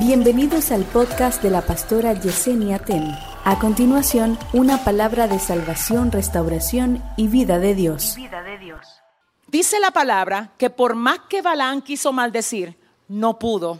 [0.00, 3.14] Bienvenidos al podcast de la pastora Yesenia Ten.
[3.44, 8.16] A continuación, una palabra de salvación, restauración y vida de Dios.
[9.46, 12.78] Dice la palabra que por más que Balaán quiso maldecir,
[13.08, 13.78] no pudo.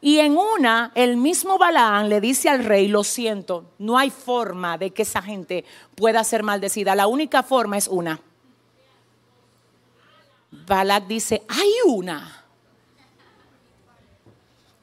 [0.00, 4.78] Y en una, el mismo Balaán le dice al rey, lo siento, no hay forma
[4.78, 6.96] de que esa gente pueda ser maldecida.
[6.96, 8.20] La única forma es una.
[10.50, 12.45] Balac dice, hay una.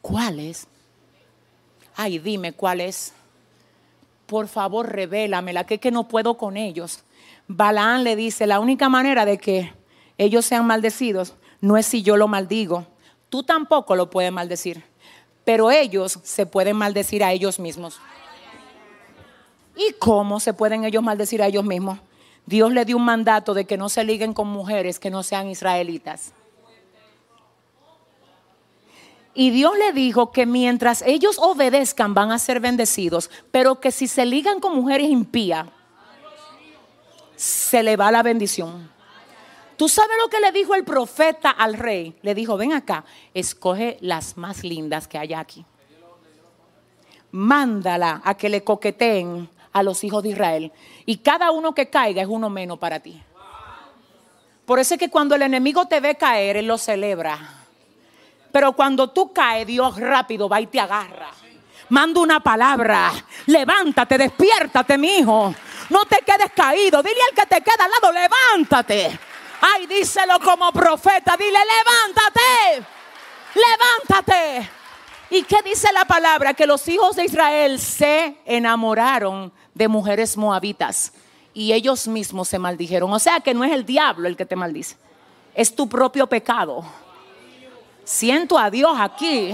[0.03, 0.67] ¿Cuál es?
[1.95, 3.13] Ay, dime cuál es.
[4.25, 7.05] Por favor, revélamela, que es que no puedo con ellos.
[7.48, 9.73] Balaán le dice, la única manera de que
[10.17, 12.85] ellos sean maldecidos no es si yo lo maldigo.
[13.30, 14.84] Tú tampoco lo puedes maldecir,
[15.45, 18.02] pero ellos se pueden maldecir a ellos mismos.
[19.77, 21.99] ¿Y cómo se pueden ellos maldecir a ellos mismos?
[22.45, 25.47] Dios le dio un mandato de que no se liguen con mujeres que no sean
[25.47, 26.33] israelitas.
[29.35, 34.08] Y Dios le dijo que mientras ellos obedezcan van a ser bendecidos, pero que si
[34.08, 35.67] se ligan con mujeres impías,
[37.35, 38.91] se le va la bendición.
[39.75, 42.16] ¿Tú sabes lo que le dijo el profeta al rey?
[42.21, 45.65] Le dijo, ven acá, escoge las más lindas que hay aquí.
[47.31, 50.71] Mándala a que le coqueteen a los hijos de Israel.
[51.08, 53.21] Y cada uno que caiga es uno menos para ti.
[54.65, 57.62] Por eso es que cuando el enemigo te ve caer, él lo celebra.
[58.53, 61.31] Pero cuando tú caes, Dios rápido va y te agarra.
[61.89, 63.11] Manda una palabra.
[63.47, 65.55] Levántate, despiértate, mi hijo.
[65.89, 67.01] No te quedes caído.
[67.01, 69.19] Dile al que te queda al lado, levántate.
[69.59, 71.35] Ay, díselo como profeta.
[71.35, 72.87] Dile, levántate.
[73.55, 74.69] Levántate.
[75.31, 76.53] ¿Y qué dice la palabra?
[76.53, 81.11] Que los hijos de Israel se enamoraron de mujeres moabitas
[81.55, 83.11] y ellos mismos se maldijeron.
[83.11, 84.95] O sea que no es el diablo el que te maldice,
[85.55, 86.85] es tu propio pecado.
[88.03, 89.51] Siento a Dios aquí.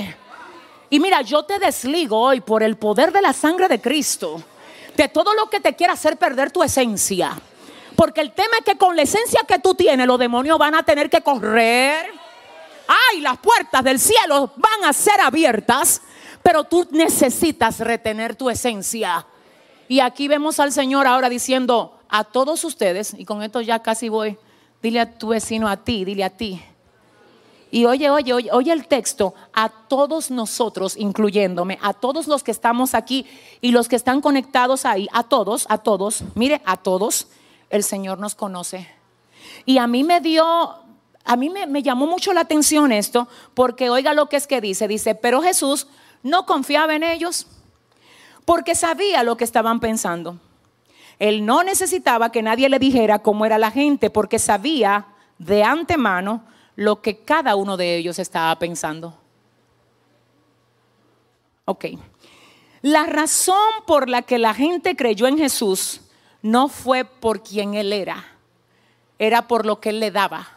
[0.89, 4.43] Y mira, yo te desligo hoy por el poder de la sangre de Cristo
[4.99, 7.31] de todo lo que te quiera hacer perder tu esencia.
[7.95, 10.83] Porque el tema es que con la esencia que tú tienes, los demonios van a
[10.83, 12.11] tener que correr.
[12.85, 16.01] Ay, las puertas del cielo van a ser abiertas,
[16.43, 19.25] pero tú necesitas retener tu esencia.
[19.87, 24.09] Y aquí vemos al Señor ahora diciendo a todos ustedes, y con esto ya casi
[24.09, 24.37] voy,
[24.81, 26.61] dile a tu vecino, a ti, dile a ti,
[27.71, 32.51] y oye, oye, oye, oye el texto, a todos nosotros, incluyéndome, a todos los que
[32.51, 33.25] estamos aquí
[33.61, 37.27] y los que están conectados ahí, a todos, a todos, mire, a todos,
[37.69, 38.87] el Señor nos conoce.
[39.65, 40.45] Y a mí me dio,
[41.23, 44.61] a mí me, me llamó mucho la atención esto, porque oiga lo que es que
[44.61, 45.87] dice, dice, pero Jesús
[46.23, 47.45] no confiaba en ellos,
[48.45, 50.39] porque sabía lo que estaban pensando.
[51.19, 55.05] Él no necesitaba que nadie le dijera cómo era la gente, porque sabía
[55.37, 56.41] de antemano
[56.79, 59.17] lo que cada uno de ellos estaba pensando.
[61.65, 61.87] Ok.
[62.81, 65.99] La razón por la que la gente creyó en Jesús
[66.41, 68.25] no fue por quien Él era,
[69.17, 70.47] era por lo que Él le daba.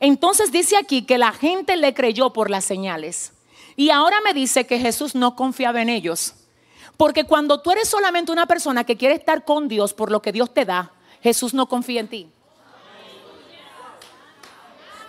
[0.00, 3.32] Entonces dice aquí que la gente le creyó por las señales.
[3.76, 6.34] Y ahora me dice que Jesús no confiaba en ellos.
[6.98, 10.32] Porque cuando tú eres solamente una persona que quiere estar con Dios por lo que
[10.32, 12.30] Dios te da, Jesús no confía en ti.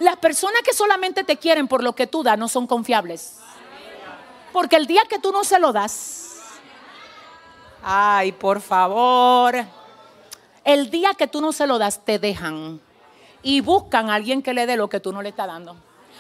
[0.01, 3.37] Las personas que solamente te quieren por lo que tú das no son confiables.
[4.51, 6.39] Porque el día que tú no se lo das,
[7.83, 9.63] ay, por favor,
[10.63, 12.81] el día que tú no se lo das, te dejan
[13.43, 15.75] y buscan a alguien que le dé lo que tú no le estás dando.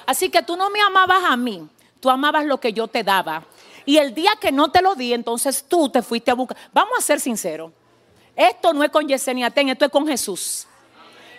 [0.05, 1.67] Así que tú no me amabas a mí,
[1.99, 3.43] tú amabas lo que yo te daba.
[3.83, 6.55] Y el día que no te lo di, entonces tú te fuiste a buscar.
[6.71, 7.71] Vamos a ser sinceros.
[8.35, 10.67] Esto no es con Yesenia Ten, esto es con Jesús.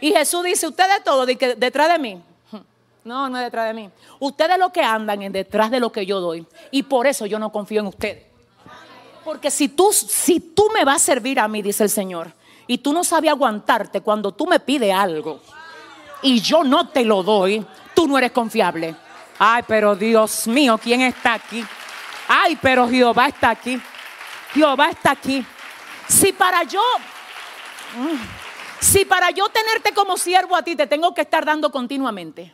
[0.01, 2.21] Y Jesús dice, ustedes todo detrás de mí.
[3.05, 3.91] No, no es detrás de mí.
[4.21, 6.47] Ustedes lo que andan es detrás de lo que yo doy.
[6.71, 8.25] Y por eso yo no confío en ustedes.
[9.25, 12.33] Porque si tú, si tú me vas a servir a mí, dice el Señor,
[12.67, 15.41] y tú no sabes aguantarte cuando tú me pides algo
[16.23, 17.65] y yo no te lo doy,
[17.95, 18.95] tú no eres confiable.
[19.39, 21.65] Ay, pero Dios mío, ¿quién está aquí?
[22.29, 23.81] Ay, pero Jehová está aquí.
[24.55, 25.45] Jehová está aquí.
[26.09, 26.83] Si para yo,
[27.97, 28.17] mm,
[28.81, 32.53] si para yo tenerte como siervo a ti te tengo que estar dando continuamente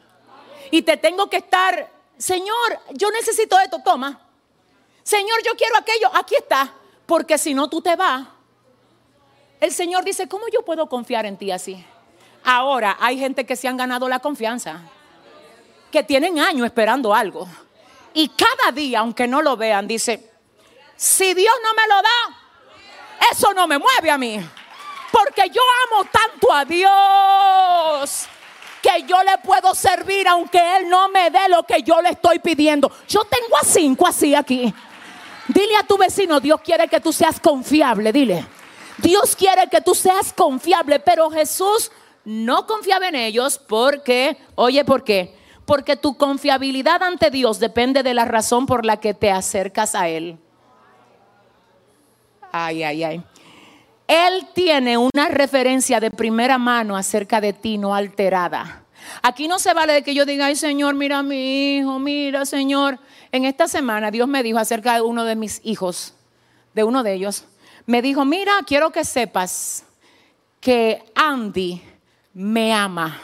[0.70, 4.20] y te tengo que estar, Señor, yo necesito esto, toma.
[5.02, 6.72] Señor, yo quiero aquello, aquí está.
[7.06, 8.26] Porque si no, tú te vas.
[9.60, 11.84] El Señor dice, ¿cómo yo puedo confiar en ti así?
[12.44, 14.82] Ahora, hay gente que se han ganado la confianza,
[15.90, 17.48] que tienen años esperando algo.
[18.14, 20.30] Y cada día, aunque no lo vean, dice,
[20.96, 24.38] si Dios no me lo da, eso no me mueve a mí.
[25.10, 28.28] Porque yo amo tanto a Dios
[28.82, 32.38] que yo le puedo servir aunque Él no me dé lo que yo le estoy
[32.38, 32.90] pidiendo.
[33.08, 34.72] Yo tengo a cinco así aquí.
[35.48, 38.46] Dile a tu vecino, Dios quiere que tú seas confiable, dile.
[38.98, 41.90] Dios quiere que tú seas confiable, pero Jesús
[42.24, 45.34] no confiaba en ellos porque, oye, ¿por qué?
[45.64, 50.08] Porque tu confiabilidad ante Dios depende de la razón por la que te acercas a
[50.08, 50.38] Él.
[52.52, 53.24] Ay, ay, ay.
[54.08, 58.84] Él tiene una referencia de primera mano acerca de ti, no alterada.
[59.22, 62.46] Aquí no se vale de que yo diga, ay Señor, mira a mi hijo, mira
[62.46, 62.98] Señor.
[63.32, 66.14] En esta semana Dios me dijo acerca de uno de mis hijos,
[66.72, 67.44] de uno de ellos,
[67.84, 69.84] me dijo, mira, quiero que sepas
[70.58, 71.82] que Andy
[72.32, 73.20] me ama.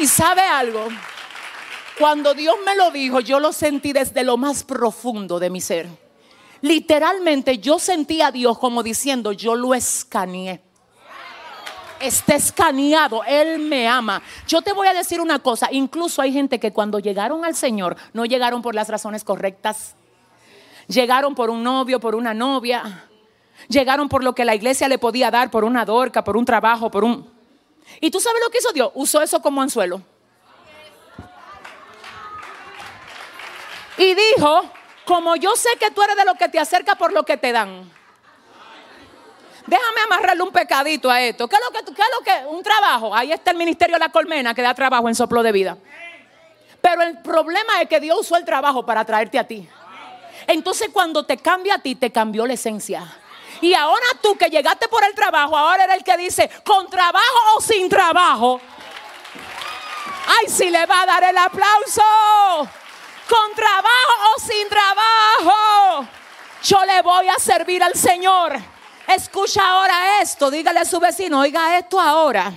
[0.00, 0.86] Y sabe algo,
[1.98, 5.88] cuando Dios me lo dijo, yo lo sentí desde lo más profundo de mi ser.
[6.60, 10.62] Literalmente yo sentí a Dios como diciendo, yo lo escaneé.
[12.00, 14.22] Está escaneado, Él me ama.
[14.46, 17.96] Yo te voy a decir una cosa, incluso hay gente que cuando llegaron al Señor
[18.12, 19.96] no llegaron por las razones correctas.
[20.86, 23.04] Llegaron por un novio, por una novia.
[23.68, 26.90] Llegaron por lo que la iglesia le podía dar, por una dorca, por un trabajo,
[26.90, 27.28] por un...
[28.00, 28.90] ¿Y tú sabes lo que hizo Dios?
[28.94, 30.00] Usó eso como anzuelo.
[33.98, 34.62] Y dijo,
[35.04, 37.50] como yo sé que tú eres de lo que te acerca por lo que te
[37.50, 37.90] dan.
[39.66, 41.48] Déjame amarrarle un pecadito a esto.
[41.48, 43.14] ¿Qué es lo que, qué es lo que, un trabajo?
[43.14, 45.76] Ahí está el ministerio de la colmena que da trabajo en soplo de vida.
[46.80, 49.68] Pero el problema es que Dios usó el trabajo para traerte a ti.
[50.46, 53.04] Entonces cuando te cambia a ti, te cambió la esencia.
[53.60, 57.56] Y ahora tú que llegaste por el trabajo, ahora era el que dice, con trabajo
[57.56, 58.60] o sin trabajo.
[60.28, 62.02] Ay, si le va a dar el aplauso
[63.28, 66.08] con trabajo o sin trabajo.
[66.62, 68.56] Yo le voy a servir al Señor.
[69.06, 72.52] Escucha ahora esto, dígale a su vecino, oiga esto ahora.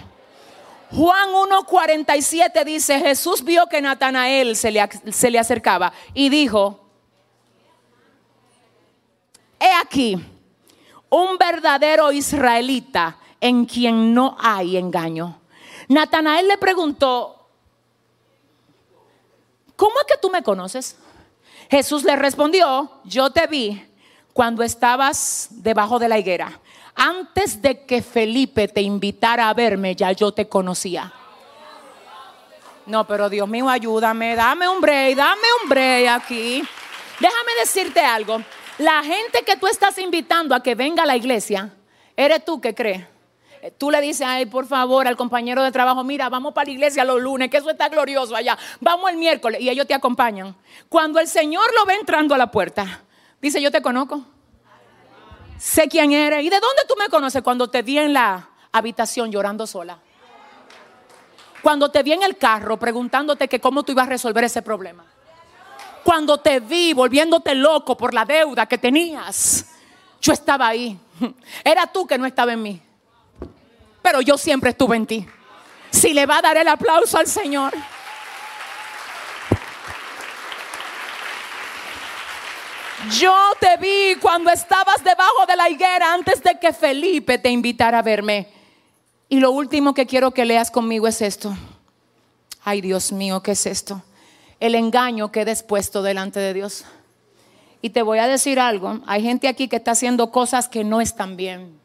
[0.92, 6.86] Juan 1.47 dice, Jesús vio que Natanael se le, se le acercaba y dijo,
[9.58, 10.18] he aquí
[11.10, 15.40] un verdadero israelita en quien no hay engaño.
[15.88, 17.41] Natanael le preguntó, ¿cómo es
[20.08, 20.98] que tú me conoces?
[21.70, 23.82] Jesús le respondió, yo te vi
[24.34, 26.60] cuando estabas debajo de la higuera.
[26.96, 31.14] Antes de que Felipe te invitara a verme, ya yo te conocía.
[32.86, 36.62] No, pero Dios mío, ayúdame, dame un break, dame un break aquí.
[37.20, 38.42] Déjame decirte algo.
[38.78, 41.74] La gente que tú estás invitando a que venga a la iglesia,
[42.18, 43.11] eres tú que crees.
[43.78, 47.06] Tú le dices, ay, por favor, al compañero de trabajo, mira, vamos para la iglesia
[47.06, 48.58] los lunes, que eso está glorioso allá.
[48.80, 50.56] Vamos el miércoles y ellos te acompañan.
[50.90, 53.04] Cuando el Señor lo ve entrando a la puerta,
[53.40, 54.26] dice, yo te conozco.
[55.60, 56.44] Sé quién eres.
[56.44, 57.44] ¿Y de dónde tú me conoces?
[57.44, 60.00] Cuando te vi en la habitación llorando sola.
[61.62, 65.06] Cuando te vi en el carro preguntándote que cómo tú ibas a resolver ese problema.
[66.04, 69.68] Cuando te vi volviéndote loco por la deuda que tenías.
[70.20, 71.00] Yo estaba ahí.
[71.64, 72.82] Era tú que no estaba en mí
[74.02, 75.28] pero yo siempre estuve en ti.
[75.90, 77.74] Si le va a dar el aplauso al Señor.
[83.20, 88.00] Yo te vi cuando estabas debajo de la higuera antes de que Felipe te invitara
[88.00, 88.48] a verme.
[89.28, 91.56] Y lo último que quiero que leas conmigo es esto.
[92.64, 94.04] Ay Dios mío, ¿qué es esto?
[94.60, 96.86] El engaño que he puesto delante de Dios.
[97.82, 101.02] Y te voy a decir algo, hay gente aquí que está haciendo cosas que no
[101.02, 101.81] están bien.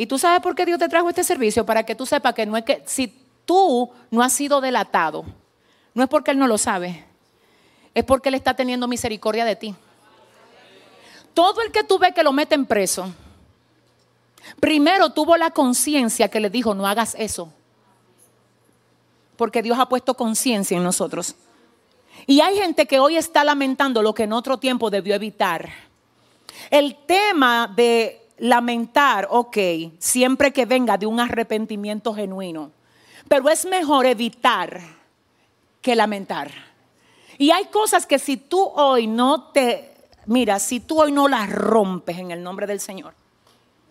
[0.00, 2.46] Y tú sabes por qué Dios te trajo este servicio, para que tú sepas que
[2.46, 3.12] no es que si
[3.44, 5.24] tú no has sido delatado,
[5.92, 7.04] no es porque Él no lo sabe,
[7.92, 9.74] es porque Él está teniendo misericordia de ti.
[11.34, 13.12] Todo el que tú ves que lo meten preso,
[14.60, 17.52] primero tuvo la conciencia que le dijo, no hagas eso.
[19.36, 21.34] Porque Dios ha puesto conciencia en nosotros.
[22.24, 25.68] Y hay gente que hoy está lamentando lo que en otro tiempo debió evitar.
[26.70, 29.56] El tema de lamentar, ok,
[29.98, 32.70] siempre que venga de un arrepentimiento genuino.
[33.28, 34.80] Pero es mejor evitar
[35.82, 36.50] que lamentar.
[37.36, 39.94] Y hay cosas que si tú hoy no te,
[40.26, 43.14] mira, si tú hoy no las rompes en el nombre del Señor,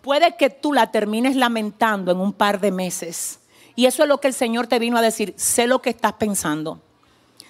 [0.02, 3.40] puede que tú la termines lamentando en un par de meses.
[3.74, 6.14] Y eso es lo que el Señor te vino a decir, sé lo que estás
[6.14, 6.80] pensando.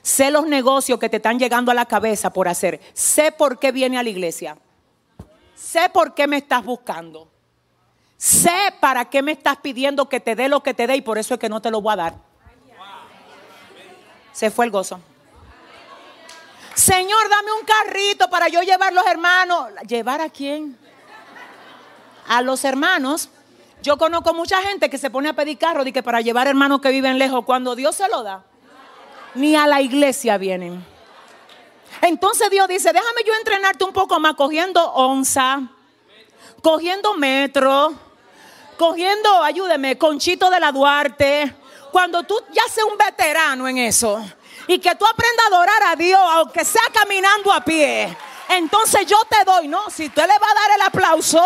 [0.02, 2.80] Sé los negocios que te están llegando a la cabeza por hacer.
[2.94, 4.56] Sé por qué viene a la iglesia.
[5.68, 7.28] Sé por qué me estás buscando.
[8.16, 11.18] Sé para qué me estás pidiendo que te dé lo que te dé y por
[11.18, 12.14] eso es que no te lo voy a dar.
[14.32, 14.98] Se fue el gozo.
[16.74, 19.66] Señor, dame un carrito para yo llevar los hermanos.
[19.86, 20.78] ¿Llevar a quién?
[22.28, 23.28] A los hermanos.
[23.82, 26.80] Yo conozco mucha gente que se pone a pedir carro de que para llevar hermanos
[26.80, 28.42] que viven lejos, cuando Dios se lo da,
[29.34, 30.82] ni a la iglesia vienen.
[32.02, 35.62] Entonces Dios dice, déjame yo entrenarte un poco más cogiendo onza,
[36.62, 37.94] cogiendo metro,
[38.76, 41.54] cogiendo, ayúdeme, conchito de la Duarte.
[41.90, 44.24] Cuando tú ya seas un veterano en eso
[44.66, 48.16] y que tú aprendas a adorar a Dios, aunque sea caminando a pie,
[48.48, 51.42] entonces yo te doy, no, si usted le va a dar el aplauso.